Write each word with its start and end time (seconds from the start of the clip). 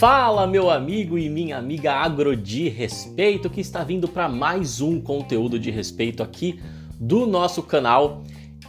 Fala, 0.00 0.46
meu 0.46 0.70
amigo 0.70 1.18
e 1.18 1.28
minha 1.28 1.58
amiga 1.58 1.92
agro 1.92 2.34
de 2.34 2.70
respeito 2.70 3.50
que 3.50 3.60
está 3.60 3.84
vindo 3.84 4.08
para 4.08 4.30
mais 4.30 4.80
um 4.80 4.98
conteúdo 4.98 5.58
de 5.58 5.70
respeito 5.70 6.22
aqui 6.22 6.58
do 6.98 7.26
nosso 7.26 7.62
canal. 7.62 8.22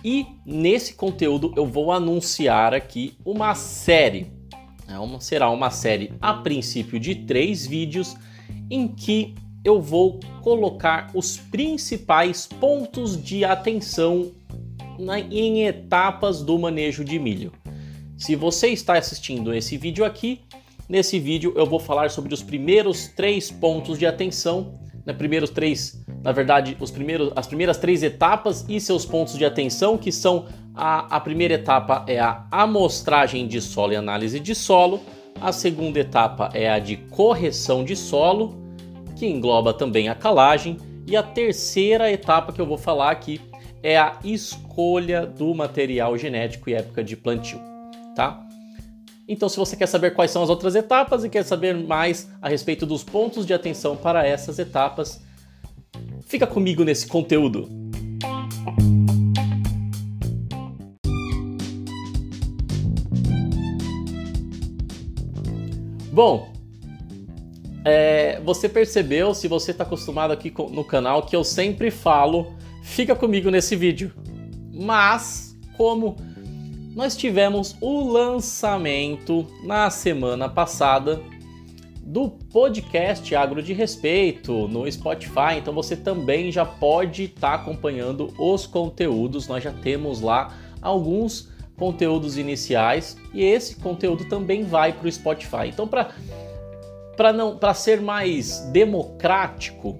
E 0.03 0.25
nesse 0.45 0.93
conteúdo 0.93 1.53
eu 1.55 1.65
vou 1.65 1.93
anunciar 1.93 2.73
aqui 2.73 3.13
uma 3.23 3.55
série. 3.55 4.27
É 4.89 4.99
uma, 4.99 5.21
será 5.21 5.49
uma 5.49 5.69
série 5.69 6.11
a 6.19 6.33
princípio 6.33 6.99
de 6.99 7.15
três 7.15 7.65
vídeos 7.65 8.17
em 8.69 8.89
que 8.89 9.33
eu 9.63 9.81
vou 9.81 10.19
colocar 10.41 11.11
os 11.13 11.37
principais 11.37 12.45
pontos 12.45 13.15
de 13.23 13.45
atenção 13.45 14.31
na, 14.99 15.17
em 15.17 15.65
etapas 15.65 16.41
do 16.41 16.59
manejo 16.59 17.05
de 17.05 17.17
milho. 17.17 17.53
Se 18.21 18.35
você 18.35 18.67
está 18.67 18.99
assistindo 18.99 19.51
esse 19.51 19.75
vídeo 19.77 20.05
aqui, 20.05 20.41
nesse 20.87 21.19
vídeo 21.19 21.53
eu 21.55 21.65
vou 21.65 21.79
falar 21.79 22.11
sobre 22.11 22.31
os 22.31 22.43
primeiros 22.43 23.07
três 23.07 23.49
pontos 23.49 23.97
de 23.97 24.05
atenção, 24.05 24.79
né, 25.03 25.11
primeiros 25.11 25.49
três, 25.49 26.05
na 26.23 26.31
verdade, 26.31 26.77
os 26.79 26.91
primeiros, 26.91 27.33
as 27.35 27.47
primeiras 27.47 27.79
três 27.79 28.03
etapas 28.03 28.63
e 28.69 28.79
seus 28.79 29.07
pontos 29.07 29.35
de 29.39 29.43
atenção, 29.43 29.97
que 29.97 30.11
são 30.11 30.45
a, 30.75 31.17
a 31.17 31.19
primeira 31.19 31.55
etapa 31.55 32.05
é 32.07 32.19
a 32.19 32.45
amostragem 32.51 33.47
de 33.47 33.59
solo 33.59 33.93
e 33.93 33.95
análise 33.95 34.39
de 34.39 34.53
solo, 34.53 35.01
a 35.41 35.51
segunda 35.51 35.99
etapa 35.99 36.51
é 36.53 36.69
a 36.69 36.77
de 36.77 36.97
correção 36.97 37.83
de 37.83 37.95
solo, 37.95 38.55
que 39.15 39.25
engloba 39.25 39.73
também 39.73 40.09
a 40.09 40.13
calagem, 40.13 40.77
e 41.07 41.17
a 41.17 41.23
terceira 41.23 42.11
etapa 42.11 42.53
que 42.53 42.61
eu 42.61 42.67
vou 42.67 42.77
falar 42.77 43.09
aqui 43.09 43.41
é 43.81 43.97
a 43.97 44.19
escolha 44.23 45.25
do 45.25 45.55
material 45.55 46.15
genético 46.19 46.69
e 46.69 46.75
época 46.75 47.03
de 47.03 47.17
plantio, 47.17 47.70
tá? 48.15 48.47
Então, 49.27 49.47
se 49.47 49.57
você 49.57 49.75
quer 49.75 49.87
saber 49.87 50.11
quais 50.11 50.31
são 50.31 50.43
as 50.43 50.49
outras 50.49 50.75
etapas 50.75 51.23
e 51.23 51.29
quer 51.29 51.43
saber 51.43 51.75
mais 51.75 52.29
a 52.41 52.49
respeito 52.49 52.85
dos 52.85 53.03
pontos 53.03 53.45
de 53.45 53.53
atenção 53.53 53.95
para 53.95 54.25
essas 54.27 54.59
etapas, 54.59 55.21
fica 56.25 56.45
comigo 56.45 56.83
nesse 56.83 57.07
conteúdo. 57.07 57.69
Bom, 66.11 66.51
é, 67.85 68.41
você 68.41 68.67
percebeu, 68.67 69.33
se 69.33 69.47
você 69.47 69.71
está 69.71 69.83
acostumado 69.83 70.31
aqui 70.31 70.53
no 70.71 70.83
canal, 70.83 71.25
que 71.25 71.35
eu 71.35 71.43
sempre 71.43 71.89
falo, 71.89 72.53
fica 72.83 73.15
comigo 73.15 73.49
nesse 73.49 73.75
vídeo. 73.75 74.11
Mas, 74.73 75.57
como 75.77 76.17
nós 76.95 77.15
tivemos 77.15 77.75
o 77.79 78.03
lançamento 78.11 79.47
na 79.63 79.89
semana 79.89 80.49
passada 80.49 81.21
do 82.01 82.29
podcast 82.29 83.33
Agro 83.33 83.63
de 83.63 83.71
Respeito 83.71 84.67
no 84.67 84.91
Spotify, 84.91 85.57
então 85.57 85.73
você 85.73 85.95
também 85.95 86.51
já 86.51 86.65
pode 86.65 87.23
estar 87.23 87.51
tá 87.51 87.53
acompanhando 87.55 88.33
os 88.37 88.67
conteúdos. 88.67 89.47
Nós 89.47 89.63
já 89.63 89.71
temos 89.71 90.19
lá 90.19 90.53
alguns 90.81 91.49
conteúdos 91.77 92.37
iniciais 92.37 93.15
e 93.33 93.41
esse 93.41 93.77
conteúdo 93.77 94.25
também 94.25 94.63
vai 94.63 94.91
para 94.91 95.07
o 95.07 95.11
Spotify. 95.11 95.67
Então, 95.67 95.87
para 95.87 96.11
para 97.15 97.31
não 97.31 97.57
para 97.57 97.73
ser 97.73 98.01
mais 98.01 98.59
democrático 98.71 99.97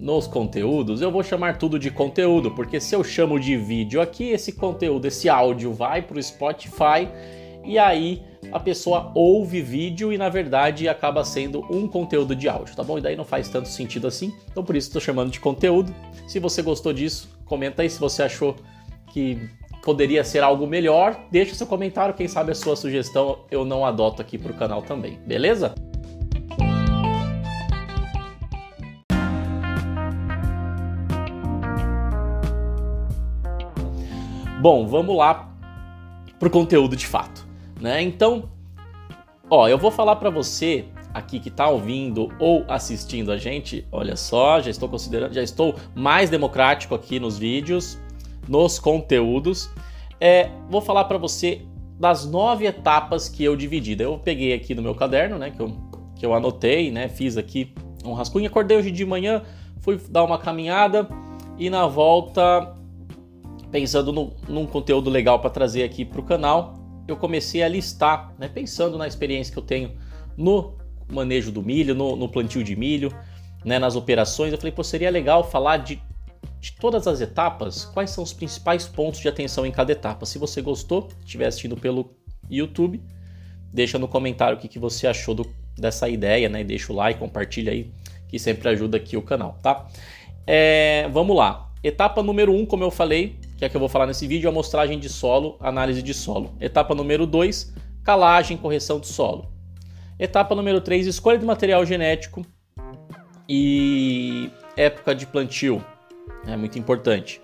nos 0.00 0.26
conteúdos, 0.26 1.02
eu 1.02 1.12
vou 1.12 1.22
chamar 1.22 1.58
tudo 1.58 1.78
de 1.78 1.90
conteúdo, 1.90 2.50
porque 2.52 2.80
se 2.80 2.94
eu 2.94 3.04
chamo 3.04 3.38
de 3.38 3.54
vídeo 3.54 4.00
aqui, 4.00 4.30
esse 4.30 4.52
conteúdo, 4.52 5.06
esse 5.06 5.28
áudio 5.28 5.74
vai 5.74 6.00
para 6.00 6.18
o 6.18 6.22
Spotify 6.22 7.06
e 7.62 7.78
aí 7.78 8.22
a 8.50 8.58
pessoa 8.58 9.12
ouve 9.14 9.60
vídeo 9.60 10.10
e 10.10 10.16
na 10.16 10.30
verdade 10.30 10.88
acaba 10.88 11.22
sendo 11.22 11.60
um 11.70 11.86
conteúdo 11.86 12.34
de 12.34 12.48
áudio, 12.48 12.74
tá 12.74 12.82
bom? 12.82 12.96
E 12.96 13.02
daí 13.02 13.14
não 13.14 13.26
faz 13.26 13.50
tanto 13.50 13.68
sentido 13.68 14.06
assim, 14.06 14.32
então 14.50 14.64
por 14.64 14.74
isso 14.74 14.88
estou 14.88 15.02
chamando 15.02 15.30
de 15.30 15.38
conteúdo. 15.38 15.94
Se 16.26 16.38
você 16.38 16.62
gostou 16.62 16.94
disso, 16.94 17.28
comenta 17.44 17.82
aí 17.82 17.90
se 17.90 18.00
você 18.00 18.22
achou 18.22 18.56
que 19.12 19.38
poderia 19.82 20.24
ser 20.24 20.42
algo 20.42 20.66
melhor, 20.66 21.26
deixa 21.30 21.54
seu 21.54 21.66
comentário, 21.66 22.14
quem 22.14 22.26
sabe 22.26 22.52
a 22.52 22.54
sua 22.54 22.74
sugestão 22.74 23.40
eu 23.50 23.66
não 23.66 23.84
adoto 23.84 24.22
aqui 24.22 24.38
para 24.38 24.52
o 24.52 24.56
canal 24.56 24.80
também, 24.80 25.18
beleza? 25.26 25.74
Bom, 34.60 34.86
vamos 34.86 35.16
lá 35.16 35.50
pro 36.38 36.50
conteúdo 36.50 36.94
de 36.94 37.06
fato, 37.06 37.48
né? 37.80 38.02
Então, 38.02 38.50
ó, 39.48 39.66
eu 39.66 39.78
vou 39.78 39.90
falar 39.90 40.16
para 40.16 40.28
você 40.28 40.84
aqui 41.14 41.40
que 41.40 41.48
está 41.48 41.66
ouvindo 41.66 42.28
ou 42.38 42.66
assistindo 42.68 43.32
a 43.32 43.38
gente, 43.38 43.88
olha 43.90 44.16
só, 44.16 44.60
já 44.60 44.68
estou 44.68 44.86
considerando, 44.86 45.32
já 45.32 45.42
estou 45.42 45.76
mais 45.94 46.28
democrático 46.28 46.94
aqui 46.94 47.18
nos 47.18 47.38
vídeos, 47.38 47.98
nos 48.46 48.78
conteúdos. 48.78 49.70
É, 50.20 50.50
vou 50.68 50.82
falar 50.82 51.04
para 51.04 51.16
você 51.16 51.62
das 51.98 52.26
nove 52.26 52.66
etapas 52.66 53.30
que 53.30 53.42
eu 53.42 53.56
dividi. 53.56 53.98
Eu 53.98 54.18
peguei 54.18 54.52
aqui 54.52 54.74
no 54.74 54.82
meu 54.82 54.94
caderno, 54.94 55.38
né, 55.38 55.48
que 55.48 55.60
eu, 55.60 55.74
que 56.16 56.26
eu 56.26 56.34
anotei, 56.34 56.90
né, 56.90 57.08
fiz 57.08 57.38
aqui 57.38 57.72
um 58.04 58.12
rascunho, 58.12 58.46
acordei 58.46 58.76
hoje 58.76 58.90
de 58.90 59.06
manhã, 59.06 59.40
fui 59.80 59.98
dar 60.10 60.22
uma 60.22 60.36
caminhada 60.36 61.08
e 61.56 61.70
na 61.70 61.86
volta 61.86 62.78
pensando 63.70 64.12
no, 64.12 64.32
num 64.48 64.66
conteúdo 64.66 65.08
legal 65.08 65.40
para 65.40 65.50
trazer 65.50 65.82
aqui 65.82 66.04
para 66.04 66.20
o 66.20 66.24
canal, 66.24 66.74
eu 67.06 67.16
comecei 67.16 67.62
a 67.62 67.68
listar, 67.68 68.34
né, 68.38 68.48
pensando 68.48 68.96
na 68.98 69.06
experiência 69.06 69.52
que 69.52 69.58
eu 69.58 69.62
tenho 69.62 69.92
no 70.36 70.76
manejo 71.08 71.50
do 71.50 71.62
milho, 71.62 71.94
no, 71.94 72.16
no 72.16 72.28
plantio 72.28 72.62
de 72.62 72.76
milho, 72.76 73.12
né, 73.64 73.78
nas 73.78 73.96
operações. 73.96 74.52
Eu 74.52 74.58
falei, 74.58 74.72
pô, 74.72 74.82
seria 74.82 75.10
legal 75.10 75.48
falar 75.48 75.78
de, 75.78 76.00
de 76.60 76.72
todas 76.72 77.06
as 77.06 77.20
etapas, 77.20 77.84
quais 77.84 78.10
são 78.10 78.22
os 78.22 78.32
principais 78.32 78.86
pontos 78.86 79.20
de 79.20 79.28
atenção 79.28 79.66
em 79.66 79.72
cada 79.72 79.92
etapa. 79.92 80.24
Se 80.24 80.38
você 80.38 80.62
gostou, 80.62 81.08
estiver 81.24 81.46
assistindo 81.46 81.76
pelo 81.76 82.10
YouTube, 82.48 83.02
deixa 83.72 83.98
no 83.98 84.08
comentário 84.08 84.56
o 84.56 84.60
que, 84.60 84.68
que 84.68 84.78
você 84.78 85.06
achou 85.06 85.34
do, 85.34 85.46
dessa 85.76 86.08
ideia, 86.08 86.48
né? 86.48 86.64
Deixa 86.64 86.92
o 86.92 86.96
like, 86.96 87.18
compartilha 87.18 87.72
aí, 87.72 87.90
que 88.28 88.38
sempre 88.38 88.68
ajuda 88.68 88.96
aqui 88.96 89.16
o 89.16 89.22
canal, 89.22 89.58
tá? 89.62 89.88
É, 90.46 91.08
vamos 91.12 91.36
lá. 91.36 91.70
Etapa 91.82 92.22
número 92.22 92.52
1, 92.52 92.60
um, 92.60 92.66
como 92.66 92.84
eu 92.84 92.90
falei, 92.90 93.36
que 93.60 93.66
é 93.66 93.68
que 93.68 93.76
eu 93.76 93.80
vou 93.80 93.90
falar 93.90 94.06
nesse 94.06 94.26
vídeo, 94.26 94.48
é 94.48 94.50
amostragem 94.50 94.98
de 94.98 95.10
solo, 95.10 95.58
análise 95.60 96.02
de 96.02 96.14
solo. 96.14 96.54
Etapa 96.58 96.94
número 96.94 97.26
2, 97.26 97.74
calagem, 98.02 98.56
correção 98.56 98.98
do 98.98 99.06
solo. 99.06 99.52
Etapa 100.18 100.54
número 100.54 100.80
3, 100.80 101.06
escolha 101.06 101.36
de 101.36 101.44
material 101.44 101.84
genético 101.84 102.42
e 103.46 104.50
época 104.78 105.14
de 105.14 105.26
plantio. 105.26 105.84
É 106.46 106.56
muito 106.56 106.78
importante. 106.78 107.38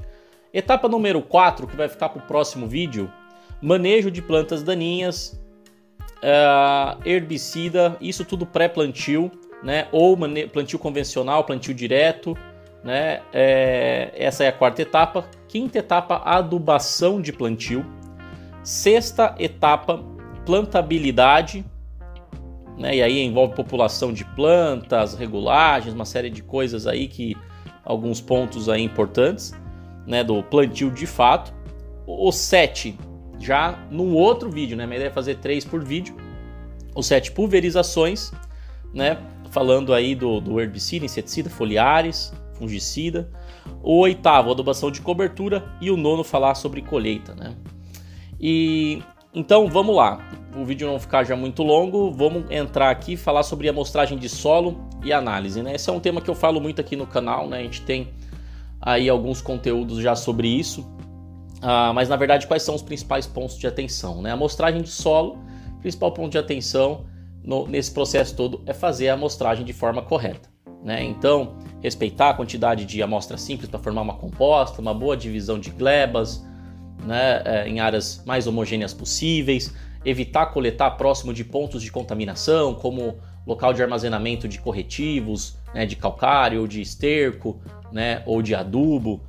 Etapa 0.54 0.88
número 0.88 1.20
4, 1.20 1.66
que 1.66 1.76
vai 1.76 1.86
ficar 1.86 2.08
para 2.08 2.22
o 2.22 2.26
próximo 2.26 2.66
vídeo, 2.66 3.12
manejo 3.60 4.10
de 4.10 4.22
plantas 4.22 4.62
daninhas, 4.62 5.38
uh, 6.22 6.98
herbicida, 7.06 7.94
isso 8.00 8.24
tudo 8.24 8.46
pré-plantio, 8.46 9.30
né? 9.62 9.86
Ou 9.92 10.16
plantio 10.50 10.78
convencional, 10.78 11.44
plantio 11.44 11.74
direto, 11.74 12.34
né? 12.86 13.20
É, 13.32 14.12
essa 14.14 14.44
é 14.44 14.48
a 14.48 14.52
quarta 14.52 14.80
etapa. 14.80 15.28
Quinta 15.48 15.78
etapa, 15.78 16.22
adubação 16.24 17.20
de 17.20 17.32
plantio. 17.32 17.84
Sexta 18.62 19.34
etapa, 19.40 20.04
plantabilidade. 20.44 21.64
Né? 22.78 22.96
E 22.96 23.02
aí 23.02 23.20
envolve 23.20 23.56
população 23.56 24.12
de 24.12 24.24
plantas, 24.24 25.14
regulagens, 25.14 25.94
uma 25.94 26.04
série 26.04 26.30
de 26.30 26.44
coisas 26.44 26.86
aí 26.86 27.08
que 27.08 27.36
alguns 27.84 28.20
pontos 28.20 28.68
aí 28.68 28.82
importantes, 28.82 29.52
né, 30.06 30.22
do 30.22 30.42
plantio 30.44 30.90
de 30.90 31.06
fato. 31.06 31.52
O 32.06 32.30
7 32.30 32.96
já 33.40 33.84
num 33.90 34.14
outro 34.14 34.48
vídeo, 34.48 34.76
né? 34.76 34.86
Minha 34.86 34.96
ideia 34.96 35.08
é 35.08 35.12
fazer 35.12 35.36
três 35.36 35.64
por 35.64 35.82
vídeo. 35.84 36.14
O 36.94 37.02
7 37.02 37.32
pulverizações, 37.32 38.32
né? 38.94 39.18
Falando 39.50 39.92
aí 39.92 40.14
do, 40.14 40.40
do 40.40 40.60
herbicida, 40.60 41.04
inseticida, 41.04 41.50
foliares, 41.50 42.32
fungicida. 42.58 43.30
O 43.82 43.98
oitavo, 43.98 44.50
adubação 44.50 44.90
de 44.90 45.00
cobertura. 45.00 45.64
E 45.80 45.90
o 45.90 45.96
nono, 45.96 46.24
falar 46.24 46.54
sobre 46.54 46.82
colheita, 46.82 47.34
né? 47.34 47.54
E 48.40 49.02
então 49.34 49.68
vamos 49.68 49.94
lá. 49.94 50.18
O 50.56 50.64
vídeo 50.64 50.88
não 50.88 50.98
ficar 50.98 51.24
já 51.24 51.36
muito 51.36 51.62
longo, 51.62 52.10
vamos 52.10 52.50
entrar 52.50 52.90
aqui 52.90 53.12
e 53.12 53.16
falar 53.16 53.42
sobre 53.42 53.68
amostragem 53.68 54.16
de 54.16 54.28
solo 54.28 54.80
e 55.04 55.12
análise, 55.12 55.62
né? 55.62 55.74
Esse 55.74 55.90
é 55.90 55.92
um 55.92 56.00
tema 56.00 56.20
que 56.22 56.30
eu 56.30 56.34
falo 56.34 56.60
muito 56.60 56.80
aqui 56.80 56.96
no 56.96 57.06
canal, 57.06 57.46
né? 57.46 57.58
A 57.58 57.62
gente 57.62 57.82
tem 57.82 58.08
aí 58.80 59.08
alguns 59.08 59.42
conteúdos 59.42 59.98
já 59.98 60.16
sobre 60.16 60.48
isso. 60.48 60.86
Ah, 61.60 61.92
mas 61.92 62.08
na 62.08 62.16
verdade, 62.16 62.46
quais 62.46 62.62
são 62.62 62.74
os 62.74 62.82
principais 62.82 63.26
pontos 63.26 63.58
de 63.58 63.66
atenção? 63.66 64.22
Né? 64.22 64.30
A 64.30 64.34
amostragem 64.34 64.80
de 64.80 64.88
solo, 64.88 65.38
principal 65.80 66.12
ponto 66.12 66.30
de 66.30 66.38
atenção 66.38 67.04
no, 67.42 67.66
nesse 67.66 67.92
processo 67.92 68.34
todo 68.34 68.62
é 68.66 68.72
fazer 68.72 69.08
a 69.08 69.14
amostragem 69.14 69.64
de 69.64 69.72
forma 69.72 70.00
correta. 70.00 70.48
Né? 70.82 71.02
Então, 71.04 71.56
respeitar 71.82 72.30
a 72.30 72.34
quantidade 72.34 72.84
de 72.84 73.02
amostra 73.02 73.36
simples 73.36 73.68
para 73.68 73.80
formar 73.80 74.02
uma 74.02 74.14
composta, 74.14 74.80
uma 74.80 74.94
boa 74.94 75.16
divisão 75.16 75.58
de 75.58 75.70
glebas, 75.70 76.44
né, 77.04 77.42
é, 77.44 77.68
em 77.68 77.80
áreas 77.80 78.22
mais 78.26 78.46
homogêneas 78.46 78.92
possíveis, 78.94 79.72
evitar 80.04 80.46
coletar 80.46 80.92
próximo 80.92 81.32
de 81.32 81.44
pontos 81.44 81.82
de 81.82 81.90
contaminação, 81.90 82.74
como 82.74 83.18
local 83.46 83.72
de 83.72 83.82
armazenamento 83.82 84.48
de 84.48 84.58
corretivos, 84.60 85.56
né, 85.74 85.86
de 85.86 85.94
calcário, 85.94 86.60
ou 86.60 86.66
de 86.66 86.80
esterco, 86.80 87.60
né, 87.92 88.22
ou 88.26 88.42
de 88.42 88.54
adubo, 88.54 89.20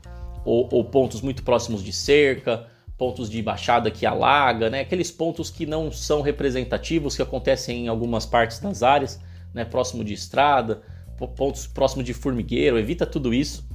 ou, 0.44 0.68
ou, 0.72 0.84
pontos 0.86 1.22
muito 1.22 1.44
próximos 1.44 1.84
de 1.84 1.92
cerca, 1.92 2.68
pontos 2.98 3.30
de 3.30 3.42
baixada 3.42 3.92
que 3.92 4.06
alaga, 4.06 4.70
né, 4.70 4.80
aqueles 4.80 5.12
pontos 5.12 5.50
que 5.50 5.66
não 5.66 5.92
são 5.92 6.22
representativos, 6.22 7.16
que 7.16 7.22
acontecem 7.22 7.86
em 7.86 7.88
algumas 7.88 8.26
partes 8.26 8.60
das 8.60 8.82
áreas, 8.82 9.22
né, 9.54 9.66
próximo 9.66 10.04
de 10.04 10.14
estrada, 10.14 10.82
pontos 11.26 11.66
próximo 11.66 12.04
de 12.04 12.14
formigueiro, 12.14 12.78
evita 12.78 13.06
tudo 13.06 13.34
isso, 13.34 13.66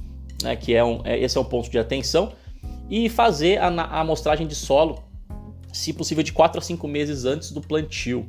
né, 0.41 0.55
que 0.55 0.73
é 0.73 0.83
um, 0.83 1.01
é, 1.03 1.17
esse 1.19 1.37
é 1.37 1.41
um 1.41 1.45
ponto 1.45 1.69
de 1.69 1.79
atenção, 1.79 2.33
e 2.89 3.09
fazer 3.09 3.57
a, 3.57 3.67
a 3.67 4.01
amostragem 4.01 4.45
de 4.45 4.55
solo, 4.55 5.03
se 5.71 5.91
possível, 5.91 6.23
de 6.23 6.31
4 6.31 6.59
a 6.59 6.61
5 6.61 6.87
meses 6.87 7.25
antes 7.25 7.51
do 7.51 7.61
plantio. 7.61 8.27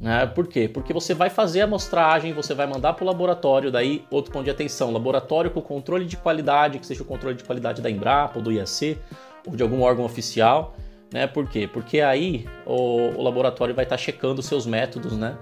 Né? 0.00 0.26
Por 0.26 0.46
quê? 0.46 0.68
Porque 0.68 0.92
você 0.92 1.12
vai 1.12 1.28
fazer 1.28 1.60
a 1.60 1.64
amostragem, 1.64 2.32
você 2.32 2.54
vai 2.54 2.66
mandar 2.66 2.94
para 2.94 3.04
o 3.04 3.06
laboratório, 3.06 3.70
daí 3.70 4.04
outro 4.10 4.32
ponto 4.32 4.44
de 4.44 4.50
atenção, 4.50 4.92
laboratório 4.92 5.50
com 5.50 5.60
controle 5.60 6.04
de 6.04 6.16
qualidade, 6.16 6.78
que 6.78 6.86
seja 6.86 7.02
o 7.02 7.06
controle 7.06 7.36
de 7.36 7.44
qualidade 7.44 7.82
da 7.82 7.90
Embrapa 7.90 8.38
ou 8.38 8.42
do 8.42 8.52
IAC 8.52 8.96
ou 9.46 9.56
de 9.56 9.62
algum 9.62 9.82
órgão 9.82 10.04
oficial, 10.04 10.76
né? 11.12 11.26
Por 11.26 11.48
quê? 11.48 11.68
Porque 11.70 12.00
aí 12.00 12.46
o, 12.64 13.18
o 13.18 13.22
laboratório 13.22 13.74
vai 13.74 13.84
estar 13.84 13.96
tá 13.96 14.02
checando 14.02 14.42
seus 14.42 14.66
métodos, 14.66 15.16
né? 15.16 15.36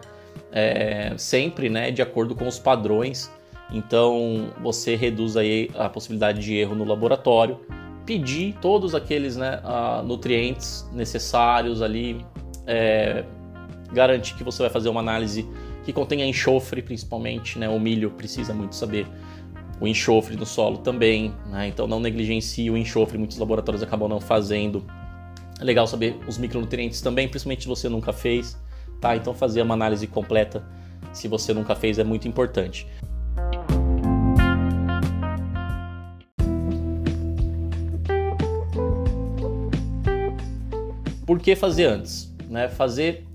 É, 0.53 1.15
sempre, 1.17 1.69
né? 1.69 1.91
De 1.91 2.03
acordo 2.03 2.35
com 2.35 2.47
os 2.47 2.59
padrões. 2.59 3.31
Então 3.71 4.53
você 4.62 4.94
reduz 4.94 5.37
aí 5.37 5.71
a 5.75 5.88
possibilidade 5.88 6.41
de 6.41 6.55
erro 6.56 6.75
no 6.75 6.85
laboratório. 6.85 7.61
Pedir 8.05 8.55
todos 8.61 8.94
aqueles 8.94 9.37
né, 9.37 9.61
nutrientes 10.05 10.88
necessários 10.93 11.83
ali 11.83 12.25
é, 12.65 13.25
garante 13.93 14.35
que 14.35 14.44
você 14.44 14.62
vai 14.62 14.71
fazer 14.71 14.88
uma 14.88 15.00
análise 15.00 15.44
que 15.85 15.93
contenha 15.93 16.27
enxofre, 16.27 16.83
principalmente, 16.83 17.59
né? 17.59 17.69
O 17.69 17.79
milho 17.79 18.11
precisa 18.11 18.53
muito 18.53 18.75
saber 18.75 19.06
o 19.81 19.87
enxofre 19.87 20.37
no 20.37 20.47
solo 20.47 20.79
também, 20.79 21.33
né? 21.47 21.69
Então 21.69 21.87
não 21.87 22.00
negligencie 22.00 22.71
o 22.71 22.77
enxofre, 22.77 23.19
muitos 23.19 23.38
laboratórios 23.38 23.83
acabam 23.83 24.09
não 24.09 24.21
fazendo. 24.21 24.85
É 25.61 25.65
legal 25.65 25.87
saber 25.87 26.19
os 26.27 26.38
micronutrientes 26.38 27.00
também, 27.00 27.29
principalmente 27.29 27.62
se 27.62 27.69
você 27.69 27.88
nunca 27.88 28.12
fez, 28.12 28.59
tá? 29.01 29.17
Então 29.17 29.35
fazer 29.35 29.63
uma 29.63 29.75
análise 29.75 30.07
completa, 30.07 30.65
se 31.13 31.29
você 31.29 31.53
nunca 31.55 31.75
fez, 31.75 31.99
é 31.99 32.05
muito 32.05 32.27
importante. 32.29 32.87
Por 41.27 41.41
que 41.41 41.57
fazer 41.57 41.87
antes? 41.87 42.33
Né? 42.49 42.69
Fazer 42.69 43.27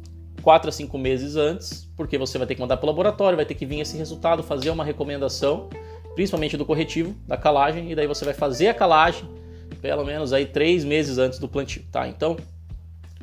4 0.41 0.69
a 0.69 0.71
5 0.71 0.97
meses 0.97 1.35
antes, 1.35 1.91
porque 1.97 2.17
você 2.17 2.37
vai 2.37 2.47
ter 2.47 2.55
que 2.55 2.61
mandar 2.61 2.77
para 2.77 2.85
o 2.85 2.89
laboratório, 2.89 3.35
vai 3.35 3.45
ter 3.45 3.53
que 3.53 3.65
vir 3.65 3.79
esse 3.79 3.97
resultado, 3.97 4.41
fazer 4.41 4.69
uma 4.69 4.83
recomendação, 4.83 5.69
principalmente 6.15 6.55
do 6.55 6.65
corretivo, 6.65 7.13
da 7.27 7.37
calagem, 7.37 7.91
e 7.91 7.95
daí 7.95 8.07
você 8.07 8.23
vai 8.23 8.33
fazer 8.33 8.69
a 8.69 8.73
calagem 8.73 9.29
pelo 9.81 10.05
menos 10.05 10.31
aí 10.31 10.45
3 10.45 10.85
meses 10.85 11.17
antes 11.17 11.39
do 11.39 11.47
plantio, 11.47 11.83
tá? 11.91 12.07
Então, 12.07 12.37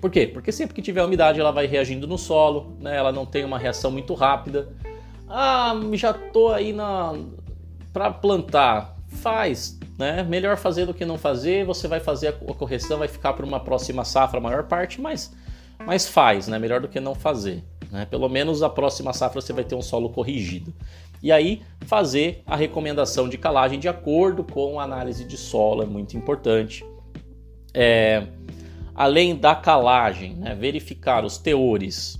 por 0.01 0.11
quê? 0.11 0.27
Porque 0.27 0.53
sempre 0.53 0.75
que 0.75 0.83
tiver 0.83 1.03
umidade 1.03 1.41
ela 1.41 1.51
vai 1.51 1.67
reagindo 1.67 2.07
no 2.07 2.19
solo, 2.19 2.77
né? 2.81 2.97
Ela 2.97 3.13
não 3.13 3.27
tem 3.27 3.45
uma 3.45 3.59
reação 3.59 3.91
muito 3.91 4.15
rápida. 4.15 4.69
Ah, 5.29 5.75
já 5.93 6.13
tô 6.13 6.49
aí 6.49 6.73
na 6.73 7.15
para 7.93 8.11
plantar. 8.11 8.97
Faz, 9.09 9.79
né? 9.99 10.23
Melhor 10.23 10.57
fazer 10.57 10.85
do 10.85 10.93
que 10.93 11.05
não 11.05 11.17
fazer. 11.17 11.65
Você 11.65 11.89
vai 11.89 11.99
fazer 11.99 12.29
a 12.29 12.33
correção, 12.33 12.99
vai 12.99 13.09
ficar 13.09 13.33
para 13.33 13.45
uma 13.45 13.59
próxima 13.59 14.05
safra 14.05 14.39
a 14.39 14.43
maior 14.43 14.65
parte, 14.65 15.01
mas 15.01 15.35
mas 15.85 16.07
faz, 16.07 16.49
né? 16.49 16.59
Melhor 16.59 16.81
do 16.81 16.89
que 16.89 17.01
não 17.01 17.15
fazer. 17.15 17.65
Né? 17.91 18.07
Pelo 18.07 18.29
menos 18.29 18.63
a 18.63 18.69
próxima 18.69 19.13
safra 19.13 19.41
você 19.41 19.53
vai 19.53 19.65
ter 19.65 19.75
um 19.75 19.83
solo 19.83 20.11
corrigido. 20.11 20.73
E 21.23 21.33
aí 21.33 21.63
fazer 21.87 22.43
a 22.47 22.55
recomendação 22.55 23.29
de 23.29 23.39
calagem 23.39 23.79
de 23.79 23.89
acordo 23.89 24.45
com 24.45 24.79
a 24.79 24.85
análise 24.85 25.25
de 25.25 25.37
solo 25.37 25.83
é 25.83 25.87
muito 25.87 26.17
importante. 26.17 26.85
É, 27.75 28.27
além 28.99 29.37
da 29.37 29.55
calagem, 29.55 30.35
né? 30.35 30.57
verificar 30.57 31.25
os 31.25 31.39
teores 31.39 32.19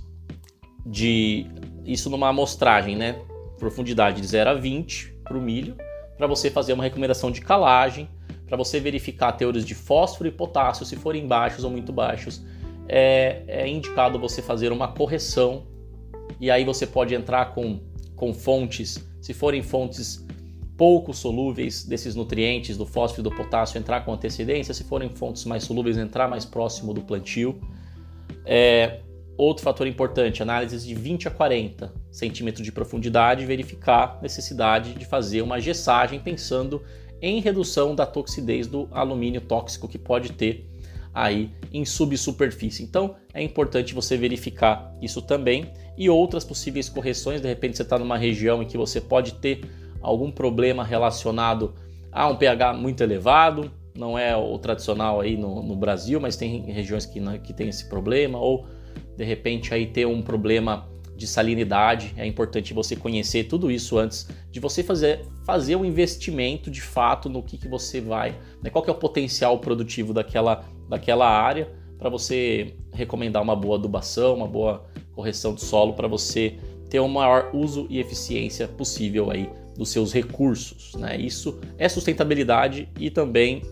de 0.85 1.45
isso 1.83 2.09
numa 2.09 2.29
amostragem, 2.29 2.95
né? 2.95 3.19
Profundidade 3.57 4.21
de 4.21 4.27
0 4.27 4.51
a 4.51 4.53
20 4.53 5.13
para 5.25 5.37
o 5.37 5.41
milho, 5.41 5.75
para 6.17 6.25
você 6.25 6.49
fazer 6.49 6.71
uma 6.71 6.83
recomendação 6.83 7.31
de 7.31 7.41
calagem, 7.41 8.07
para 8.47 8.55
você 8.55 8.79
verificar 8.79 9.33
teores 9.33 9.65
de 9.65 9.75
fósforo 9.75 10.29
e 10.29 10.31
potássio, 10.31 10.85
se 10.85 10.95
forem 10.95 11.27
baixos 11.27 11.65
ou 11.65 11.69
muito 11.69 11.91
baixos, 11.91 12.45
é, 12.87 13.43
é 13.45 13.67
indicado 13.67 14.17
você 14.17 14.41
fazer 14.41 14.71
uma 14.71 14.87
correção 14.87 15.67
e 16.39 16.49
aí 16.49 16.63
você 16.63 16.87
pode 16.87 17.13
entrar 17.13 17.53
com, 17.53 17.81
com 18.15 18.33
fontes, 18.33 19.05
se 19.19 19.33
forem 19.33 19.61
fontes 19.61 20.25
pouco 20.79 21.13
solúveis 21.13 21.83
desses 21.83 22.15
nutrientes, 22.15 22.77
do 22.77 22.85
fósforo 22.85 23.19
e 23.19 23.23
do 23.29 23.35
potássio, 23.35 23.77
entrar 23.77 24.05
com 24.05 24.13
antecedência, 24.13 24.73
se 24.73 24.85
forem 24.85 25.09
fontes 25.09 25.43
mais 25.43 25.65
solúveis, 25.65 25.97
entrar 25.97 26.29
mais 26.29 26.45
próximo 26.45 26.93
do 26.93 27.01
plantio. 27.01 27.59
É, 28.45 29.01
outro 29.37 29.61
fator 29.61 29.85
importante, 29.85 30.41
análises 30.41 30.85
de 30.85 30.95
20 30.95 31.27
a 31.27 31.31
40 31.31 31.93
centímetros 32.09 32.63
de 32.63 32.71
profundidade, 32.71 33.45
verificar 33.45 34.19
necessidade 34.21 34.93
de 34.93 35.03
fazer 35.05 35.41
uma 35.41 35.59
gessagem 35.59 36.17
pensando 36.17 36.81
em 37.21 37.41
redução 37.41 37.93
da 37.93 38.05
toxidez 38.05 38.65
do 38.65 38.87
alumínio 38.91 39.41
tóxico 39.41 39.85
que 39.85 39.97
pode 39.97 40.31
ter 40.31 40.65
aí 41.13 41.51
em 41.73 41.83
subsuperfície. 41.83 42.85
Então 42.85 43.17
é 43.33 43.43
importante 43.43 43.93
você 43.93 44.15
verificar 44.15 44.95
isso 45.01 45.21
também 45.21 45.73
e 45.97 46.09
outras 46.09 46.45
possíveis 46.45 46.87
correções. 46.87 47.41
De 47.41 47.49
repente 47.49 47.75
você 47.75 47.83
está 47.83 47.99
numa 47.99 48.17
região 48.17 48.63
em 48.63 48.65
que 48.65 48.77
você 48.77 49.01
pode 49.01 49.33
ter 49.33 49.88
algum 50.01 50.31
problema 50.31 50.83
relacionado 50.83 51.73
a 52.11 52.27
um 52.27 52.35
pH 52.35 52.73
muito 52.73 53.01
elevado, 53.03 53.71
não 53.95 54.17
é 54.17 54.35
o 54.35 54.57
tradicional 54.57 55.19
aí 55.19 55.35
no, 55.35 55.61
no 55.61 55.75
Brasil, 55.75 56.19
mas 56.19 56.35
tem 56.35 56.61
regiões 56.71 57.05
que, 57.05 57.19
que 57.39 57.53
tem 57.53 57.67
esse 57.67 57.87
problema, 57.87 58.39
ou 58.39 58.65
de 59.17 59.23
repente 59.23 59.73
aí 59.73 59.85
ter 59.85 60.07
um 60.07 60.21
problema 60.21 60.87
de 61.15 61.27
salinidade. 61.27 62.13
É 62.15 62.25
importante 62.25 62.73
você 62.73 62.95
conhecer 62.95 63.43
tudo 63.43 63.69
isso 63.69 63.97
antes 63.97 64.27
de 64.49 64.59
você 64.59 64.81
fazer, 64.81 65.27
fazer 65.45 65.75
um 65.75 65.83
investimento 65.83 66.71
de 66.71 66.81
fato 66.81 67.27
no 67.29 67.43
que, 67.43 67.57
que 67.57 67.67
você 67.67 67.99
vai, 67.99 68.33
né? 68.63 68.69
qual 68.69 68.83
que 68.83 68.89
é 68.89 68.93
o 68.93 68.97
potencial 68.97 69.59
produtivo 69.59 70.13
daquela, 70.13 70.63
daquela 70.87 71.29
área 71.29 71.69
para 71.97 72.09
você 72.09 72.77
recomendar 72.93 73.43
uma 73.43 73.55
boa 73.55 73.75
adubação, 73.75 74.35
uma 74.35 74.47
boa 74.47 74.85
correção 75.13 75.53
de 75.53 75.61
solo 75.61 75.93
para 75.93 76.07
você 76.07 76.57
ter 76.89 77.01
o 77.01 77.07
maior 77.09 77.51
uso 77.53 77.85
e 77.89 77.99
eficiência 77.99 78.67
possível 78.67 79.29
aí 79.29 79.49
dos 79.79 79.89
seus 79.89 80.13
recursos. 80.13 80.93
Né? 80.95 81.17
Isso 81.17 81.59
é 81.77 81.87
sustentabilidade 81.87 82.89
e 82.99 83.09
também 83.09 83.63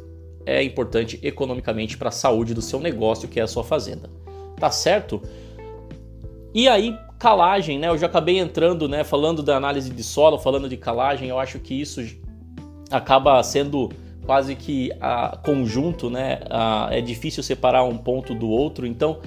é 0.46 0.64
importante 0.64 1.20
economicamente 1.22 1.98
para 1.98 2.08
a 2.08 2.12
saúde 2.12 2.54
do 2.54 2.62
seu 2.62 2.80
negócio, 2.80 3.28
que 3.28 3.40
é 3.40 3.44
a 3.44 3.48
sua 3.48 3.66
fazenda. 3.66 4.10
Tá 4.58 4.72
certo? 4.72 5.22
E 6.54 6.70
aí, 6.70 6.98
calagem, 7.20 7.78
né? 7.78 7.90
Eu 7.90 7.98
já 7.98 8.08
acabei 8.08 8.40
entrando, 8.40 8.88
né, 8.88 9.04
falando 9.04 9.44
da 9.44 9.58
análise 9.58 9.90
de 9.90 10.04
solo, 10.04 10.40
falando 10.40 10.70
de 10.70 10.78
calagem, 10.78 11.28
eu 11.28 11.38
acho 11.38 11.60
que 11.60 11.80
isso 11.80 12.02
acaba 12.90 13.44
sendo 13.44 13.90
quase 14.26 14.56
que 14.56 14.90
a 15.02 15.38
conjunto, 15.44 16.10
né? 16.10 16.40
A, 16.50 16.88
é 16.92 17.02
difícil 17.02 17.44
separar 17.44 17.84
um 17.84 17.98
ponto 17.98 18.34
do 18.34 18.50
outro, 18.50 18.88
então 18.88 19.20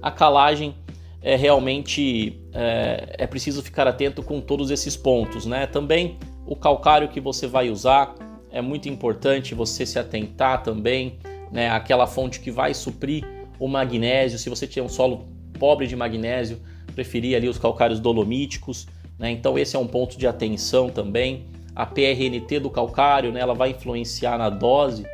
a 0.00 0.12
calagem 0.12 0.76
é 1.20 1.36
realmente 1.36 2.40
é, 2.52 3.16
é 3.18 3.26
preciso 3.26 3.62
ficar 3.62 3.86
atento 3.86 4.22
com 4.22 4.40
todos 4.40 4.70
esses 4.70 4.96
pontos, 4.96 5.46
né? 5.46 5.66
Também 5.66 6.18
o 6.46 6.54
calcário 6.54 7.08
que 7.08 7.20
você 7.20 7.46
vai 7.46 7.70
usar 7.70 8.14
é 8.50 8.62
muito 8.62 8.88
importante 8.88 9.54
você 9.54 9.84
se 9.84 9.98
atentar 9.98 10.62
também, 10.62 11.18
né? 11.52 11.68
Aquela 11.70 12.06
fonte 12.06 12.40
que 12.40 12.50
vai 12.50 12.72
suprir 12.72 13.24
o 13.58 13.66
magnésio, 13.66 14.38
se 14.38 14.48
você 14.48 14.66
tiver 14.66 14.86
um 14.86 14.88
solo 14.88 15.26
pobre 15.58 15.86
de 15.86 15.96
magnésio, 15.96 16.60
preferir 16.94 17.36
ali 17.36 17.48
os 17.48 17.58
calcários 17.58 17.98
dolomíticos, 18.00 18.86
né? 19.18 19.30
Então 19.30 19.58
esse 19.58 19.74
é 19.74 19.78
um 19.78 19.86
ponto 19.86 20.16
de 20.16 20.26
atenção 20.26 20.88
também. 20.88 21.46
A 21.74 21.84
PRNT 21.84 22.60
do 22.60 22.70
calcário, 22.70 23.30
né, 23.32 23.40
ela 23.40 23.54
vai 23.54 23.70
influenciar 23.70 24.36
na 24.38 24.48
dose. 24.48 25.06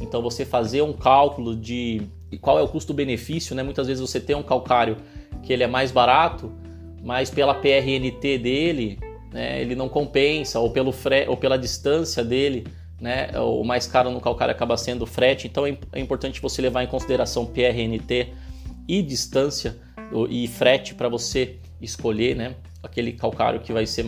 Então 0.00 0.20
você 0.20 0.44
fazer 0.44 0.82
um 0.82 0.92
cálculo 0.92 1.56
de 1.56 2.02
qual 2.40 2.58
é 2.58 2.62
o 2.62 2.68
custo-benefício, 2.68 3.54
né? 3.54 3.62
Muitas 3.62 3.86
vezes 3.86 4.00
você 4.00 4.20
tem 4.20 4.34
um 4.34 4.42
calcário 4.42 4.96
que 5.42 5.52
ele 5.52 5.62
é 5.62 5.66
mais 5.66 5.90
barato, 5.90 6.52
mas 7.02 7.30
pela 7.30 7.54
PRNT 7.54 8.38
dele, 8.38 8.98
né, 9.32 9.60
ele 9.60 9.74
não 9.74 9.88
compensa, 9.88 10.60
ou, 10.60 10.70
pelo 10.70 10.92
fre 10.92 11.26
ou 11.28 11.36
pela 11.36 11.58
distância 11.58 12.24
dele, 12.24 12.66
né, 13.00 13.30
o 13.38 13.64
mais 13.64 13.86
caro 13.86 14.10
no 14.10 14.20
calcário 14.20 14.52
acaba 14.52 14.76
sendo 14.76 15.02
o 15.02 15.06
frete. 15.06 15.46
Então 15.46 15.66
é, 15.66 15.76
é 15.92 16.00
importante 16.00 16.40
você 16.40 16.62
levar 16.62 16.84
em 16.84 16.86
consideração 16.86 17.44
PRNT 17.44 18.28
e 18.86 19.02
distância 19.02 19.76
e 20.28 20.46
frete 20.46 20.94
para 20.94 21.08
você 21.08 21.56
escolher 21.80 22.36
né, 22.36 22.54
aquele 22.82 23.12
calcário 23.12 23.60
que 23.60 23.72
vai 23.72 23.86
ser 23.86 24.06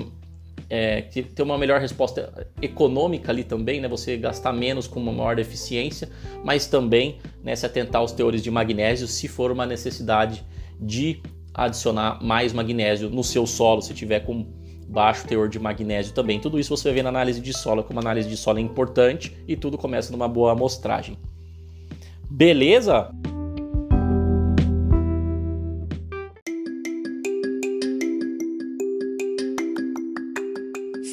é, 0.68 1.02
ter 1.02 1.42
uma 1.42 1.58
melhor 1.58 1.80
resposta 1.80 2.48
econômica 2.60 3.30
ali 3.30 3.44
também, 3.44 3.80
né? 3.80 3.88
Você 3.88 4.16
gastar 4.16 4.52
menos 4.52 4.86
com 4.86 4.98
uma 4.98 5.12
maior 5.12 5.38
eficiência, 5.38 6.08
mas 6.42 6.66
também 6.66 7.18
né, 7.42 7.54
se 7.54 7.66
atentar 7.66 8.00
aos 8.00 8.12
teores 8.12 8.42
de 8.42 8.50
magnésio 8.50 9.06
se 9.06 9.28
for 9.28 9.50
uma 9.50 9.66
necessidade 9.66 10.44
de 10.80 11.20
adicionar 11.52 12.22
mais 12.22 12.52
magnésio 12.52 13.08
no 13.08 13.22
seu 13.22 13.46
solo, 13.46 13.80
se 13.80 13.94
tiver 13.94 14.20
com 14.20 14.46
baixo 14.88 15.26
teor 15.26 15.48
de 15.48 15.58
magnésio 15.58 16.12
também. 16.12 16.40
Tudo 16.40 16.58
isso 16.58 16.76
você 16.76 16.88
vai 16.88 16.94
ver 16.94 17.02
na 17.02 17.08
análise 17.08 17.40
de 17.40 17.52
solo, 17.52 17.84
como 17.84 18.00
análise 18.00 18.28
de 18.28 18.36
solo 18.36 18.58
é 18.58 18.62
importante 18.62 19.36
e 19.46 19.56
tudo 19.56 19.78
começa 19.78 20.12
numa 20.12 20.28
boa 20.28 20.52
amostragem. 20.52 21.16
Beleza? 22.30 23.10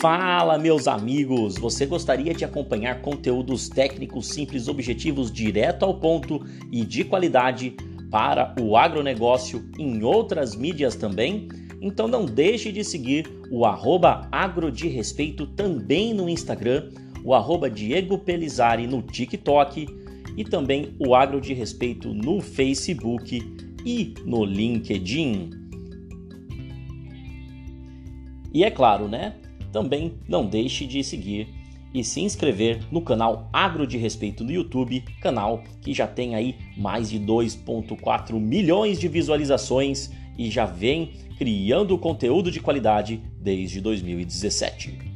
Fala, 0.01 0.57
meus 0.57 0.87
amigos! 0.87 1.59
Você 1.59 1.85
gostaria 1.85 2.33
de 2.33 2.43
acompanhar 2.43 3.03
conteúdos 3.03 3.69
técnicos 3.69 4.29
simples, 4.29 4.67
objetivos, 4.67 5.31
direto 5.31 5.85
ao 5.85 5.93
ponto 5.93 6.43
e 6.71 6.83
de 6.83 7.03
qualidade 7.03 7.75
para 8.11 8.53
o 8.59 8.75
agronegócio 8.75 9.67
em 9.79 10.03
outras 10.03 10.55
mídias 10.55 10.95
também? 10.95 11.47
Então 11.81 12.07
não 12.07 12.25
deixe 12.25 12.71
de 12.71 12.83
seguir 12.83 13.25
o 13.49 13.65
arroba 13.65 14.27
respeito 14.89 15.47
também 15.47 16.13
no 16.13 16.29
Instagram, 16.29 16.91
o 17.23 17.33
arroba 17.33 17.69
Diego 17.69 18.17
Pelizari 18.17 18.85
no 18.85 19.01
TikTok 19.01 19.87
e 20.37 20.43
também 20.43 20.93
o 20.99 21.15
agro 21.15 21.39
de 21.41 21.53
respeito 21.53 22.13
no 22.13 22.41
Facebook 22.41 23.41
e 23.85 24.13
no 24.25 24.43
LinkedIn. 24.43 25.49
E 28.53 28.63
é 28.63 28.69
claro, 28.69 29.07
né? 29.07 29.35
Também 29.71 30.13
não 30.27 30.45
deixe 30.45 30.85
de 30.85 31.03
seguir 31.03 31.60
e 31.93 32.03
se 32.03 32.21
inscrever 32.21 32.81
no 32.91 33.01
canal 33.01 33.49
Agro 33.51 33.85
de 33.85 33.97
Respeito 33.97 34.43
no 34.43 34.51
YouTube, 34.51 35.03
canal 35.21 35.63
que 35.81 35.93
já 35.93 36.07
tem 36.07 36.35
aí 36.35 36.55
mais 36.77 37.09
de 37.09 37.19
2.4 37.19 38.39
milhões 38.39 38.99
de 38.99 39.07
visualizações 39.07 40.11
e 40.37 40.49
já 40.49 40.65
vem 40.65 41.11
criando 41.37 41.97
conteúdo 41.97 42.51
de 42.51 42.59
qualidade 42.59 43.21
desde 43.39 43.81
2017. 43.81 45.11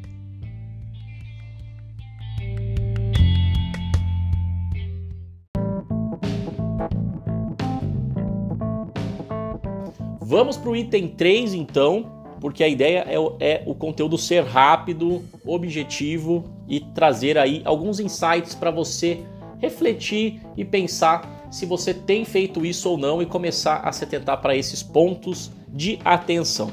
Vamos 10.19 10.57
para 10.57 10.69
o 10.69 10.75
item 10.75 11.07
3 11.07 11.53
então, 11.53 12.11
porque 12.41 12.63
a 12.63 12.67
ideia 12.67 13.05
é, 13.07 13.15
é, 13.39 13.63
o 13.67 13.75
conteúdo 13.75 14.17
ser 14.17 14.43
rápido, 14.43 15.23
objetivo 15.45 16.54
e 16.67 16.79
trazer 16.79 17.37
aí 17.37 17.61
alguns 17.65 17.99
insights 17.99 18.55
para 18.55 18.71
você 18.71 19.23
refletir 19.59 20.41
e 20.57 20.65
pensar 20.65 21.47
se 21.51 21.65
você 21.65 21.93
tem 21.93 22.25
feito 22.25 22.65
isso 22.65 22.89
ou 22.89 22.97
não 22.97 23.21
e 23.21 23.25
começar 23.25 23.77
a 23.77 23.91
se 23.91 24.03
atentar 24.03 24.41
para 24.41 24.55
esses 24.55 24.83
pontos 24.83 25.51
de 25.67 25.99
atenção. 26.03 26.71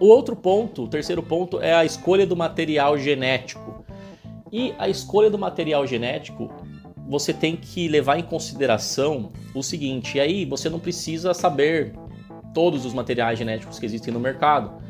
O 0.00 0.06
outro 0.06 0.36
ponto, 0.36 0.84
o 0.84 0.88
terceiro 0.88 1.22
ponto, 1.22 1.60
é 1.60 1.74
a 1.74 1.84
escolha 1.84 2.24
do 2.24 2.36
material 2.36 2.96
genético. 2.96 3.84
E 4.52 4.72
a 4.78 4.88
escolha 4.88 5.28
do 5.28 5.38
material 5.38 5.86
genético, 5.86 6.50
você 7.08 7.32
tem 7.32 7.56
que 7.56 7.88
levar 7.88 8.18
em 8.18 8.22
consideração 8.22 9.32
o 9.54 9.62
seguinte: 9.62 10.16
e 10.16 10.20
aí 10.20 10.44
você 10.44 10.68
não 10.68 10.78
precisa 10.78 11.34
saber 11.34 11.94
todos 12.54 12.86
os 12.86 12.94
materiais 12.94 13.38
genéticos 13.38 13.78
que 13.78 13.86
existem 13.86 14.12
no 14.12 14.20
mercado, 14.20 14.80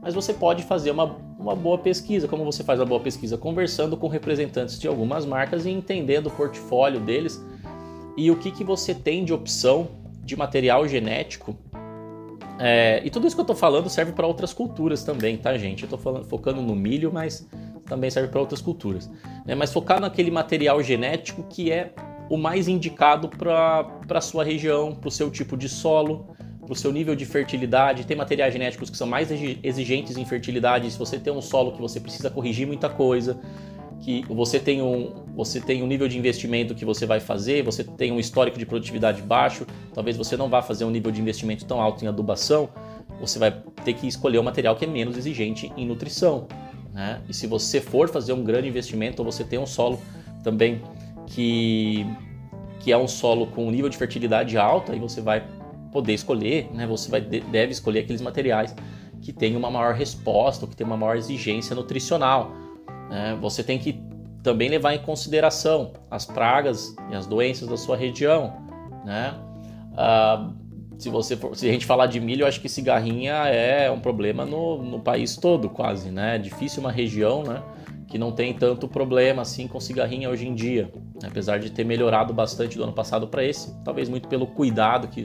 mas 0.00 0.14
você 0.14 0.32
pode 0.32 0.62
fazer 0.62 0.90
uma, 0.90 1.16
uma 1.44 1.54
boa 1.54 1.76
pesquisa. 1.76 2.26
Como 2.26 2.42
você 2.42 2.64
faz 2.64 2.80
a 2.80 2.86
boa 2.86 3.00
pesquisa? 3.00 3.36
Conversando 3.36 3.98
com 3.98 4.08
representantes 4.08 4.78
de 4.78 4.88
algumas 4.88 5.26
marcas 5.26 5.66
e 5.66 5.70
entendendo 5.70 6.28
o 6.28 6.30
portfólio 6.30 6.98
deles 6.98 7.44
e 8.16 8.30
o 8.30 8.36
que, 8.36 8.50
que 8.50 8.64
você 8.64 8.94
tem 8.94 9.24
de 9.24 9.32
opção 9.32 9.88
de 10.24 10.34
material 10.36 10.88
genético. 10.88 11.54
É, 12.58 13.02
e 13.04 13.10
tudo 13.10 13.26
isso 13.26 13.36
que 13.36 13.40
eu 13.40 13.44
estou 13.44 13.56
falando 13.56 13.90
serve 13.90 14.12
para 14.12 14.26
outras 14.26 14.54
culturas 14.54 15.04
também, 15.04 15.36
tá, 15.36 15.58
gente? 15.58 15.82
Eu 15.82 15.94
estou 15.94 16.24
focando 16.24 16.62
no 16.62 16.74
milho, 16.74 17.12
mas 17.12 17.46
também 17.84 18.08
serve 18.08 18.30
para 18.30 18.40
outras 18.40 18.62
culturas. 18.62 19.10
Né? 19.44 19.54
Mas 19.54 19.70
focar 19.70 20.00
naquele 20.00 20.30
material 20.30 20.82
genético 20.82 21.42
que 21.42 21.70
é 21.70 21.92
o 22.30 22.38
mais 22.38 22.68
indicado 22.68 23.28
para 23.28 23.86
a 24.08 24.20
sua 24.22 24.42
região, 24.44 24.94
para 24.94 25.08
o 25.08 25.10
seu 25.10 25.30
tipo 25.30 25.58
de 25.58 25.68
solo, 25.68 26.33
para 26.64 26.72
o 26.72 26.76
seu 26.76 26.92
nível 26.92 27.14
de 27.14 27.24
fertilidade. 27.24 28.06
Tem 28.06 28.16
materiais 28.16 28.52
genéticos 28.52 28.90
que 28.90 28.96
são 28.96 29.06
mais 29.06 29.28
exigentes 29.62 30.16
em 30.16 30.24
fertilidade. 30.24 30.90
Se 30.90 30.98
você 30.98 31.18
tem 31.18 31.32
um 31.32 31.42
solo 31.42 31.72
que 31.72 31.80
você 31.80 32.00
precisa 32.00 32.30
corrigir 32.30 32.66
muita 32.66 32.88
coisa, 32.88 33.38
que 34.00 34.24
você 34.28 34.58
tem 34.60 34.82
um, 34.82 35.12
você 35.34 35.60
tem 35.60 35.82
um 35.82 35.86
nível 35.86 36.06
de 36.08 36.18
investimento 36.18 36.74
que 36.74 36.84
você 36.84 37.06
vai 37.06 37.20
fazer, 37.20 37.62
você 37.62 37.82
tem 37.82 38.12
um 38.12 38.20
histórico 38.20 38.58
de 38.58 38.66
produtividade 38.66 39.22
baixo, 39.22 39.66
talvez 39.94 40.16
você 40.16 40.36
não 40.36 40.48
vá 40.48 40.60
fazer 40.60 40.84
um 40.84 40.90
nível 40.90 41.10
de 41.10 41.20
investimento 41.20 41.64
tão 41.64 41.80
alto 41.80 42.04
em 42.04 42.08
adubação, 42.08 42.68
você 43.20 43.38
vai 43.38 43.50
ter 43.84 43.94
que 43.94 44.06
escolher 44.06 44.38
um 44.38 44.42
material 44.42 44.76
que 44.76 44.84
é 44.84 44.88
menos 44.88 45.16
exigente 45.16 45.72
em 45.76 45.86
nutrição. 45.86 46.46
Né? 46.92 47.20
E 47.28 47.34
se 47.34 47.46
você 47.46 47.80
for 47.80 48.08
fazer 48.08 48.32
um 48.32 48.44
grande 48.44 48.68
investimento, 48.68 49.22
ou 49.22 49.30
você 49.30 49.42
tem 49.42 49.58
um 49.58 49.66
solo 49.66 50.00
também 50.42 50.82
que, 51.26 52.06
que 52.80 52.92
é 52.92 52.98
um 52.98 53.08
solo 53.08 53.46
com 53.46 53.66
um 53.66 53.70
nível 53.70 53.88
de 53.88 53.96
fertilidade 53.96 54.58
alto, 54.58 54.92
aí 54.92 54.98
você 54.98 55.20
vai 55.20 55.42
poder 55.94 56.12
escolher, 56.12 56.68
né? 56.74 56.88
Você 56.88 57.08
vai, 57.08 57.20
deve 57.20 57.70
escolher 57.70 58.00
aqueles 58.00 58.20
materiais 58.20 58.74
que 59.22 59.32
têm 59.32 59.54
uma 59.54 59.70
maior 59.70 59.94
resposta, 59.94 60.66
que 60.66 60.74
têm 60.74 60.84
uma 60.84 60.96
maior 60.96 61.16
exigência 61.16 61.74
nutricional. 61.74 62.50
Né? 63.08 63.38
Você 63.40 63.62
tem 63.62 63.78
que 63.78 64.02
também 64.42 64.68
levar 64.68 64.92
em 64.92 64.98
consideração 64.98 65.92
as 66.10 66.26
pragas 66.26 66.94
e 67.10 67.14
as 67.14 67.26
doenças 67.26 67.68
da 67.68 67.76
sua 67.76 67.96
região, 67.96 68.52
né? 69.04 69.34
Ah, 69.96 70.50
se 70.98 71.08
você 71.08 71.36
for, 71.36 71.56
se 71.56 71.68
a 71.68 71.72
gente 71.72 71.86
falar 71.86 72.06
de 72.06 72.20
milho, 72.20 72.42
eu 72.42 72.46
acho 72.46 72.60
que 72.60 72.68
cigarrinha 72.68 73.32
é 73.48 73.90
um 73.90 74.00
problema 74.00 74.44
no, 74.44 74.82
no 74.82 75.00
país 75.00 75.36
todo, 75.36 75.70
quase, 75.70 76.10
né? 76.10 76.36
É 76.36 76.38
difícil 76.38 76.80
uma 76.80 76.92
região, 76.92 77.42
né? 77.42 77.62
Que 78.08 78.18
não 78.18 78.32
tem 78.32 78.52
tanto 78.52 78.86
problema 78.86 79.42
assim 79.42 79.66
com 79.66 79.80
cigarrinha 79.80 80.28
hoje 80.28 80.46
em 80.46 80.54
dia, 80.54 80.92
apesar 81.24 81.58
de 81.58 81.70
ter 81.70 81.84
melhorado 81.84 82.34
bastante 82.34 82.76
do 82.76 82.84
ano 82.84 82.92
passado 82.92 83.26
para 83.28 83.42
esse, 83.42 83.74
talvez 83.82 84.08
muito 84.08 84.28
pelo 84.28 84.46
cuidado 84.46 85.08
que 85.08 85.24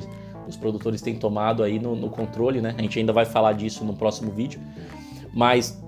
os 0.49 0.57
produtores 0.57 1.01
têm 1.01 1.15
tomado 1.15 1.63
aí 1.63 1.79
no, 1.79 1.95
no 1.95 2.09
controle, 2.09 2.59
né? 2.59 2.75
A 2.77 2.81
gente 2.81 2.99
ainda 2.99 3.13
vai 3.13 3.25
falar 3.25 3.53
disso 3.53 3.85
no 3.85 3.95
próximo 3.95 4.31
vídeo, 4.31 4.59
mas 5.33 5.81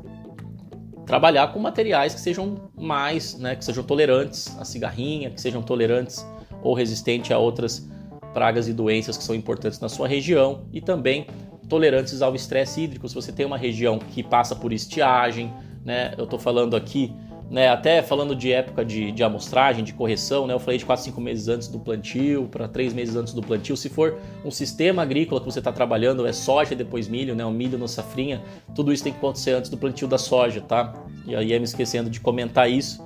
trabalhar 1.05 1.51
com 1.51 1.59
materiais 1.59 2.13
que 2.13 2.21
sejam 2.21 2.71
mais, 2.77 3.37
né, 3.37 3.55
que 3.55 3.65
sejam 3.65 3.83
tolerantes 3.83 4.57
à 4.57 4.63
cigarrinha, 4.63 5.29
que 5.29 5.41
sejam 5.41 5.61
tolerantes 5.61 6.25
ou 6.63 6.73
resistentes 6.73 7.31
a 7.31 7.37
outras 7.37 7.89
pragas 8.33 8.67
e 8.67 8.73
doenças 8.73 9.17
que 9.17 9.23
são 9.23 9.35
importantes 9.35 9.79
na 9.79 9.89
sua 9.89 10.07
região 10.07 10.67
e 10.71 10.79
também 10.79 11.27
tolerantes 11.67 12.21
ao 12.21 12.33
estresse 12.35 12.81
hídrico. 12.81 13.09
Se 13.09 13.15
você 13.15 13.31
tem 13.31 13.45
uma 13.45 13.57
região 13.57 13.99
que 13.99 14.23
passa 14.23 14.55
por 14.55 14.71
estiagem, 14.71 15.53
né, 15.83 16.13
eu 16.17 16.23
estou 16.23 16.39
falando 16.39 16.75
aqui 16.75 17.13
né, 17.51 17.67
até 17.67 18.01
falando 18.01 18.33
de 18.33 18.49
época 18.49 18.85
de, 18.85 19.11
de 19.11 19.21
amostragem, 19.21 19.83
de 19.83 19.93
correção, 19.93 20.47
né, 20.47 20.53
eu 20.53 20.59
falei 20.59 20.77
de 20.77 20.85
4, 20.85 21.03
5 21.03 21.19
meses 21.19 21.49
antes 21.49 21.67
do 21.67 21.77
plantio, 21.77 22.47
para 22.49 22.65
3 22.65 22.93
meses 22.93 23.17
antes 23.17 23.33
do 23.33 23.41
plantio. 23.41 23.75
Se 23.75 23.89
for 23.89 24.17
um 24.45 24.49
sistema 24.49 25.01
agrícola 25.01 25.41
que 25.41 25.45
você 25.45 25.59
está 25.59 25.69
trabalhando, 25.69 26.25
é 26.25 26.31
soja 26.31 26.73
depois 26.73 27.09
milho, 27.09 27.35
né, 27.35 27.45
o 27.45 27.51
milho 27.51 27.77
no 27.77 27.89
safrinha, 27.89 28.41
tudo 28.73 28.93
isso 28.93 29.03
tem 29.03 29.11
que 29.11 29.19
acontecer 29.19 29.51
antes 29.51 29.69
do 29.69 29.75
plantio 29.75 30.07
da 30.07 30.17
soja, 30.17 30.61
tá? 30.61 30.93
E 31.27 31.35
aí 31.35 31.47
ia 31.47 31.59
me 31.59 31.65
esquecendo 31.65 32.09
de 32.09 32.21
comentar 32.21 32.71
isso. 32.71 33.05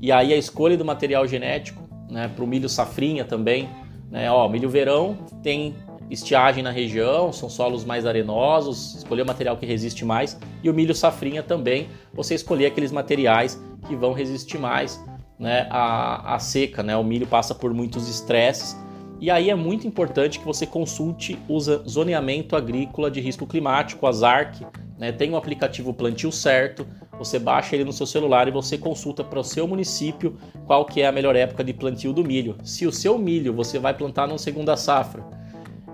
E 0.00 0.10
aí 0.10 0.32
a 0.32 0.36
escolha 0.38 0.74
do 0.74 0.86
material 0.86 1.26
genético, 1.26 1.82
né, 2.10 2.30
para 2.34 2.42
o 2.42 2.46
milho 2.46 2.70
safrinha 2.70 3.26
também, 3.26 3.68
né, 4.10 4.30
ó, 4.30 4.48
milho 4.48 4.70
verão 4.70 5.18
tem 5.42 5.74
estiagem 6.10 6.62
na 6.62 6.70
região, 6.70 7.30
são 7.30 7.48
solos 7.48 7.84
mais 7.84 8.06
arenosos, 8.06 8.96
escolher 8.96 9.22
o 9.22 9.26
material 9.26 9.56
que 9.56 9.66
resiste 9.66 10.04
mais, 10.04 10.38
e 10.62 10.70
o 10.70 10.74
milho 10.74 10.94
safrinha 10.94 11.42
também, 11.42 11.88
você 12.12 12.34
escolher 12.34 12.66
aqueles 12.66 12.92
materiais 12.92 13.60
que 13.86 13.96
vão 13.96 14.12
resistir 14.12 14.58
mais 14.58 15.02
né, 15.38 15.66
à, 15.70 16.34
à 16.34 16.38
seca. 16.38 16.82
Né? 16.82 16.96
O 16.96 17.04
milho 17.04 17.26
passa 17.26 17.54
por 17.54 17.72
muitos 17.74 18.08
estresses, 18.08 18.76
e 19.20 19.30
aí 19.30 19.50
é 19.50 19.54
muito 19.54 19.86
importante 19.86 20.40
que 20.40 20.44
você 20.44 20.66
consulte 20.66 21.38
o 21.48 21.60
zoneamento 21.60 22.56
agrícola 22.56 23.08
de 23.08 23.20
risco 23.20 23.46
climático, 23.46 24.06
a 24.06 24.12
ZARC, 24.12 24.66
né? 24.98 25.12
tem 25.12 25.30
um 25.30 25.36
aplicativo 25.36 25.94
Plantio 25.94 26.32
Certo, 26.32 26.84
você 27.16 27.38
baixa 27.38 27.76
ele 27.76 27.84
no 27.84 27.92
seu 27.92 28.04
celular 28.04 28.48
e 28.48 28.50
você 28.50 28.76
consulta 28.76 29.22
para 29.22 29.38
o 29.38 29.44
seu 29.44 29.68
município 29.68 30.36
qual 30.66 30.84
que 30.84 31.02
é 31.02 31.06
a 31.06 31.12
melhor 31.12 31.36
época 31.36 31.62
de 31.62 31.72
plantio 31.72 32.12
do 32.12 32.24
milho. 32.24 32.56
Se 32.64 32.84
o 32.84 32.90
seu 32.90 33.16
milho 33.16 33.54
você 33.54 33.78
vai 33.78 33.94
plantar 33.94 34.26
na 34.26 34.36
segunda 34.38 34.76
safra, 34.76 35.24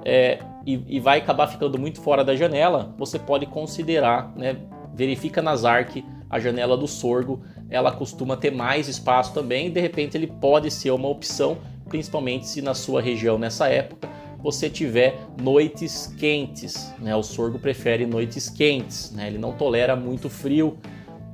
é, 0.05 0.39
e, 0.65 0.83
e, 0.89 1.01
vai 1.01 1.19
acabar 1.19 1.47
ficando 1.49 1.79
muito 1.79 2.01
fora 2.01 2.25
da 2.25 2.35
janela, 2.35 2.95
você 2.97 3.19
pode 3.19 3.45
considerar, 3.47 4.33
né, 4.37 4.57
verifica 4.95 5.43
nas 5.43 5.67
ARC 5.67 6.03
a 6.31 6.39
janela 6.39 6.77
do 6.77 6.87
sorgo, 6.87 7.43
ela 7.71 7.93
costuma 7.93 8.37
ter 8.37 8.51
mais 8.51 8.89
espaço 8.89 9.35
também, 9.35 9.71
de 9.71 9.81
repente 9.81 10.17
ele 10.17 10.27
pode 10.27 10.71
ser 10.71 10.91
uma 10.91 11.09
opção, 11.09 11.59
principalmente 11.89 12.49
se 12.49 12.63
na 12.63 12.75
sua 12.75 13.01
região 13.01 13.39
nessa 13.39 13.69
época 13.69 14.09
você 14.39 14.71
tiver 14.71 15.19
noites 15.41 16.15
quentes. 16.19 16.95
Né? 16.99 17.15
O 17.15 17.23
sorgo 17.23 17.59
prefere 17.59 18.07
noites 18.07 18.49
quentes, 18.49 19.13
né? 19.13 19.27
ele 19.27 19.39
não 19.39 19.53
tolera 19.53 19.97
muito 19.97 20.31
frio, 20.31 20.79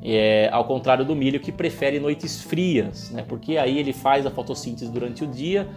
é, 0.03 0.49
ao 0.53 0.65
contrário 0.65 1.05
do 1.05 1.15
milho 1.15 1.41
que 1.41 1.53
prefere 1.53 1.99
noites 1.99 2.43
frias, 2.43 3.11
né? 3.11 3.25
porque 3.27 3.57
aí 3.57 3.79
ele 3.79 3.93
faz 3.93 4.27
a 4.27 4.31
fotossíntese 4.31 4.91
durante 4.91 5.25
o 5.25 5.27
dia 5.27 5.69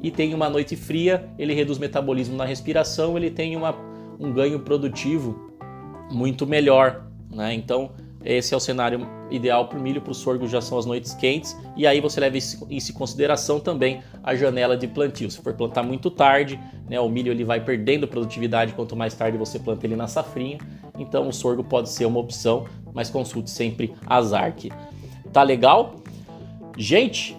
e 0.00 0.10
tem 0.10 0.34
uma 0.34 0.48
noite 0.48 0.76
fria, 0.76 1.28
ele 1.38 1.54
reduz 1.54 1.78
o 1.78 1.80
metabolismo 1.80 2.36
na 2.36 2.44
respiração, 2.44 3.16
ele 3.16 3.30
tem 3.30 3.56
uma, 3.56 3.74
um 4.18 4.32
ganho 4.32 4.60
produtivo 4.60 5.52
muito 6.10 6.46
melhor. 6.46 7.06
Né? 7.30 7.54
Então, 7.54 7.90
esse 8.26 8.52
é 8.52 8.56
o 8.56 8.60
cenário 8.60 9.08
ideal 9.30 9.68
para 9.68 9.78
o 9.78 9.80
milho, 9.80 10.00
para 10.00 10.10
o 10.10 10.14
sorgo 10.14 10.48
já 10.48 10.60
são 10.60 10.76
as 10.78 10.84
noites 10.84 11.14
quentes, 11.14 11.56
e 11.76 11.86
aí 11.86 12.00
você 12.00 12.18
leva 12.20 12.36
isso 12.36 12.66
em 12.68 12.92
consideração 12.92 13.60
também 13.60 14.02
a 14.22 14.34
janela 14.34 14.76
de 14.76 14.88
plantio. 14.88 15.30
Se 15.30 15.40
for 15.40 15.54
plantar 15.54 15.82
muito 15.82 16.10
tarde, 16.10 16.58
né, 16.88 16.98
o 17.00 17.08
milho 17.08 17.30
ele 17.30 17.44
vai 17.44 17.60
perdendo 17.60 18.08
produtividade 18.08 18.72
quanto 18.72 18.96
mais 18.96 19.14
tarde 19.14 19.38
você 19.38 19.58
planta 19.58 19.86
ele 19.86 19.94
na 19.94 20.08
safrinha, 20.08 20.58
então 20.98 21.28
o 21.28 21.32
sorgo 21.32 21.62
pode 21.62 21.88
ser 21.88 22.04
uma 22.04 22.18
opção, 22.18 22.66
mas 22.92 23.08
consulte 23.08 23.50
sempre 23.50 23.94
a 24.06 24.20
ZARC. 24.20 24.72
Tá 25.32 25.42
legal? 25.42 25.96
Gente, 26.76 27.36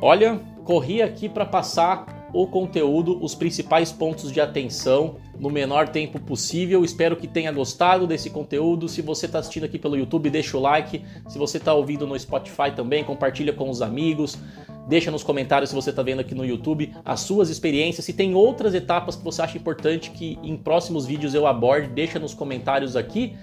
olha, 0.00 0.40
corri 0.64 1.00
aqui 1.00 1.28
para 1.28 1.46
passar 1.46 2.17
o 2.32 2.46
conteúdo, 2.46 3.22
os 3.22 3.34
principais 3.34 3.90
pontos 3.90 4.30
de 4.30 4.40
atenção 4.40 5.16
no 5.38 5.50
menor 5.50 5.88
tempo 5.88 6.20
possível. 6.20 6.84
Espero 6.84 7.16
que 7.16 7.26
tenha 7.26 7.50
gostado 7.52 8.06
desse 8.06 8.30
conteúdo. 8.30 8.88
Se 8.88 9.00
você 9.00 9.26
está 9.26 9.38
assistindo 9.38 9.64
aqui 9.64 9.78
pelo 9.78 9.96
YouTube, 9.96 10.30
deixa 10.30 10.56
o 10.56 10.60
like. 10.60 11.02
Se 11.28 11.38
você 11.38 11.58
está 11.58 11.72
ouvindo 11.72 12.06
no 12.06 12.18
Spotify 12.18 12.70
também, 12.74 13.04
compartilha 13.04 13.52
com 13.52 13.70
os 13.70 13.80
amigos. 13.80 14.38
Deixa 14.88 15.10
nos 15.10 15.22
comentários 15.22 15.68
se 15.68 15.76
você 15.76 15.90
está 15.90 16.02
vendo 16.02 16.20
aqui 16.20 16.34
no 16.34 16.44
YouTube 16.44 16.94
as 17.04 17.20
suas 17.20 17.50
experiências. 17.50 18.04
Se 18.04 18.12
tem 18.12 18.34
outras 18.34 18.74
etapas 18.74 19.16
que 19.16 19.24
você 19.24 19.42
acha 19.42 19.58
importante 19.58 20.10
que 20.10 20.38
em 20.42 20.56
próximos 20.56 21.04
vídeos 21.04 21.34
eu 21.34 21.46
aborde, 21.46 21.88
deixa 21.88 22.18
nos 22.18 22.32
comentários 22.32 22.96
aqui. 22.96 23.36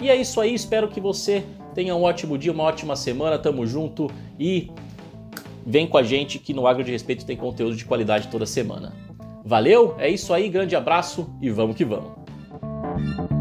E 0.00 0.08
é 0.08 0.16
isso 0.16 0.40
aí, 0.40 0.54
espero 0.54 0.88
que 0.88 1.00
você 1.00 1.44
tenha 1.74 1.94
um 1.94 2.02
ótimo 2.02 2.36
dia, 2.36 2.52
uma 2.52 2.64
ótima 2.64 2.96
semana. 2.96 3.38
Tamo 3.38 3.66
junto 3.66 4.10
e 4.38 4.70
vem 5.70 5.86
com 5.86 5.96
a 5.96 6.02
gente 6.02 6.38
que 6.38 6.52
no 6.52 6.66
Agro 6.66 6.82
de 6.82 6.90
Respeito 6.90 7.24
tem 7.24 7.36
conteúdo 7.36 7.76
de 7.76 7.84
qualidade 7.84 8.26
toda 8.28 8.44
semana. 8.44 8.92
Valeu, 9.44 9.94
é 9.98 10.08
isso 10.08 10.34
aí, 10.34 10.48
grande 10.48 10.74
abraço 10.74 11.32
e 11.40 11.48
vamos 11.48 11.76
que 11.76 11.84
vamos. 11.84 13.39